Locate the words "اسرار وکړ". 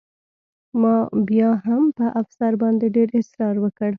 3.19-3.89